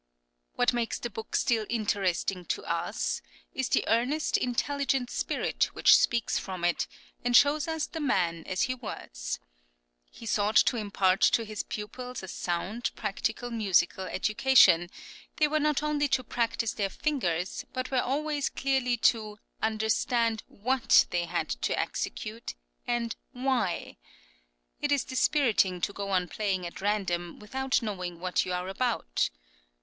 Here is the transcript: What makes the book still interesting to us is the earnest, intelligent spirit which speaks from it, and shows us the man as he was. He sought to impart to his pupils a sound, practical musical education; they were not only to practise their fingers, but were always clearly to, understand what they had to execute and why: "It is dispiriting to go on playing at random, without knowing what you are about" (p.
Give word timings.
What 0.55 0.73
makes 0.73 0.97
the 0.97 1.11
book 1.11 1.35
still 1.35 1.67
interesting 1.69 2.43
to 2.45 2.63
us 2.63 3.21
is 3.53 3.69
the 3.69 3.83
earnest, 3.87 4.35
intelligent 4.35 5.11
spirit 5.11 5.65
which 5.75 5.95
speaks 5.95 6.39
from 6.39 6.63
it, 6.65 6.87
and 7.23 7.35
shows 7.37 7.67
us 7.67 7.85
the 7.85 7.99
man 7.99 8.43
as 8.47 8.63
he 8.63 8.73
was. 8.73 9.37
He 10.09 10.25
sought 10.25 10.55
to 10.55 10.75
impart 10.77 11.21
to 11.21 11.45
his 11.45 11.61
pupils 11.61 12.23
a 12.23 12.27
sound, 12.29 12.89
practical 12.95 13.51
musical 13.51 14.05
education; 14.05 14.89
they 15.35 15.47
were 15.47 15.59
not 15.59 15.83
only 15.83 16.07
to 16.07 16.23
practise 16.23 16.73
their 16.73 16.89
fingers, 16.89 17.63
but 17.71 17.91
were 17.91 18.01
always 18.01 18.49
clearly 18.49 18.97
to, 19.13 19.37
understand 19.61 20.41
what 20.47 21.05
they 21.11 21.25
had 21.25 21.47
to 21.47 21.79
execute 21.79 22.55
and 22.87 23.15
why: 23.33 23.97
"It 24.81 24.91
is 24.91 25.03
dispiriting 25.03 25.79
to 25.81 25.93
go 25.93 26.09
on 26.09 26.27
playing 26.27 26.65
at 26.65 26.81
random, 26.81 27.37
without 27.37 27.83
knowing 27.83 28.19
what 28.19 28.45
you 28.47 28.51
are 28.51 28.67
about" 28.67 29.29
(p. 29.31 29.39